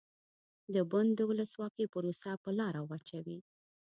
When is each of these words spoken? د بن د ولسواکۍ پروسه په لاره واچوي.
د 0.73 0.75
بن 0.91 1.05
د 1.17 1.19
ولسواکۍ 1.29 1.85
پروسه 1.93 2.31
په 2.43 2.49
لاره 2.59 2.81
واچوي. 2.89 3.39